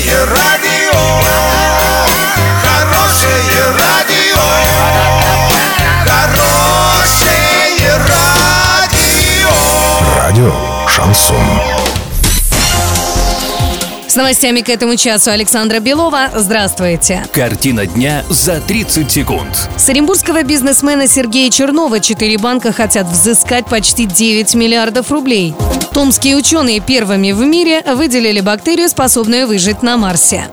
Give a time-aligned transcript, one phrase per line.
[0.00, 0.98] Хорошее радио,
[2.62, 4.40] хорошее радио,
[6.06, 9.50] хорошее радио.
[10.16, 10.54] Радио
[10.88, 11.36] Шансон.
[14.08, 16.30] С новостями к этому часу Александра Белова.
[16.34, 17.22] Здравствуйте.
[17.34, 19.68] Картина дня за 30 секунд.
[19.76, 25.54] С оренбургского бизнесмена Сергея Чернова четыре банка хотят взыскать почти 9 миллиардов рублей.
[25.92, 30.48] Томские ученые первыми в мире выделили бактерию, способную выжить на Марсе.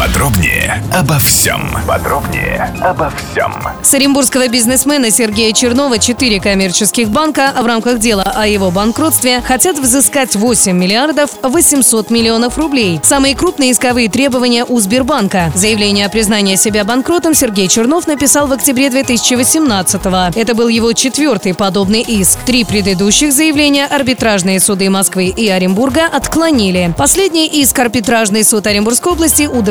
[0.00, 1.60] Подробнее обо всем.
[1.86, 3.52] Подробнее обо всем.
[3.82, 9.78] С оренбургского бизнесмена Сергея Чернова четыре коммерческих банка в рамках дела о его банкротстве хотят
[9.78, 13.00] взыскать 8 миллиардов 800 миллионов рублей.
[13.02, 15.52] Самые крупные исковые требования у Сбербанка.
[15.54, 20.32] Заявление о признании себя банкротом Сергей Чернов написал в октябре 2018 -го.
[20.34, 22.38] Это был его четвертый подобный иск.
[22.46, 26.94] Три предыдущих заявления арбитражные суды Москвы и Оренбурга отклонили.
[26.96, 29.69] Последний иск арбитражный суд Оренбургской области удовлетворил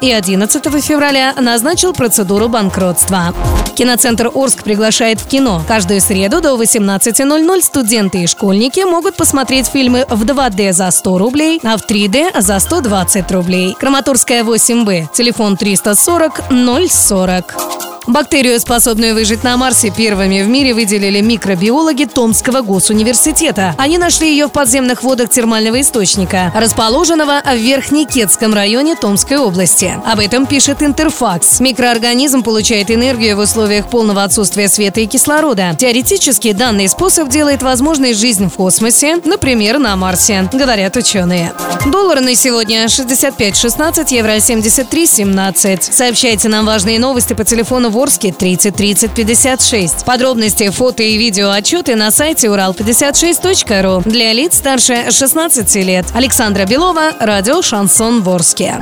[0.00, 3.34] и 11 февраля назначил процедуру банкротства.
[3.74, 5.62] Киноцентр Орск приглашает в кино.
[5.66, 11.60] Каждую среду до 18.00 студенты и школьники могут посмотреть фильмы в 2D за 100 рублей,
[11.64, 13.74] а в 3D за 120 рублей.
[13.78, 15.08] Краматорская 8Б.
[15.14, 16.42] Телефон 340
[16.90, 17.71] 040.
[18.06, 23.76] Бактерию, способную выжить на Марсе, первыми в мире выделили микробиологи Томского госуниверситета.
[23.78, 29.94] Они нашли ее в подземных водах термального источника, расположенного в Верхнекетском районе Томской области.
[30.04, 31.60] Об этом пишет Интерфакс.
[31.60, 35.76] Микроорганизм получает энергию в условиях полного отсутствия света и кислорода.
[35.78, 41.52] Теоретически данный способ делает возможной жизнь в космосе, например, на Марсе, говорят ученые.
[41.86, 45.92] Доллар на сегодня 65.16, евро 73.17.
[45.92, 50.04] Сообщайте нам важные новости по телефону в Орске 30 30 56.
[50.04, 56.06] Подробности, фото и видео отчеты на сайте урал56.ру для лиц старше 16 лет.
[56.14, 58.80] Александра Белова, радио «Шансон Ворске».